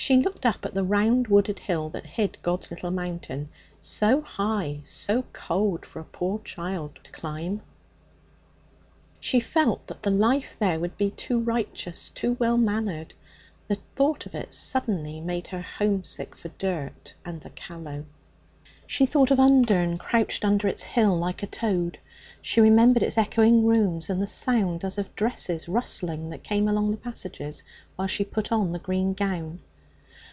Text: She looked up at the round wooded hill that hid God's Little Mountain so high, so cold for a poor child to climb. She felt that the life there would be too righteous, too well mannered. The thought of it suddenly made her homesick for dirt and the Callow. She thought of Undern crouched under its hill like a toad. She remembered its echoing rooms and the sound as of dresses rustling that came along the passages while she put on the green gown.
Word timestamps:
She 0.00 0.16
looked 0.16 0.46
up 0.46 0.64
at 0.64 0.74
the 0.74 0.84
round 0.84 1.26
wooded 1.26 1.58
hill 1.58 1.88
that 1.88 2.06
hid 2.06 2.38
God's 2.40 2.70
Little 2.70 2.92
Mountain 2.92 3.48
so 3.80 4.20
high, 4.20 4.78
so 4.84 5.24
cold 5.32 5.84
for 5.84 5.98
a 5.98 6.04
poor 6.04 6.38
child 6.38 7.00
to 7.02 7.10
climb. 7.10 7.62
She 9.18 9.40
felt 9.40 9.88
that 9.88 10.04
the 10.04 10.10
life 10.12 10.54
there 10.56 10.78
would 10.78 10.96
be 10.96 11.10
too 11.10 11.40
righteous, 11.40 12.10
too 12.10 12.34
well 12.38 12.56
mannered. 12.56 13.12
The 13.66 13.80
thought 13.96 14.24
of 14.24 14.36
it 14.36 14.54
suddenly 14.54 15.20
made 15.20 15.48
her 15.48 15.62
homesick 15.62 16.36
for 16.36 16.50
dirt 16.58 17.14
and 17.24 17.40
the 17.40 17.50
Callow. 17.50 18.04
She 18.86 19.04
thought 19.04 19.32
of 19.32 19.40
Undern 19.40 19.98
crouched 19.98 20.44
under 20.44 20.68
its 20.68 20.84
hill 20.84 21.18
like 21.18 21.42
a 21.42 21.48
toad. 21.48 21.98
She 22.40 22.60
remembered 22.60 23.02
its 23.02 23.18
echoing 23.18 23.66
rooms 23.66 24.08
and 24.08 24.22
the 24.22 24.28
sound 24.28 24.84
as 24.84 24.96
of 24.96 25.16
dresses 25.16 25.68
rustling 25.68 26.30
that 26.30 26.44
came 26.44 26.68
along 26.68 26.92
the 26.92 26.96
passages 26.98 27.64
while 27.96 28.06
she 28.08 28.22
put 28.24 28.52
on 28.52 28.70
the 28.70 28.78
green 28.78 29.12
gown. 29.12 29.58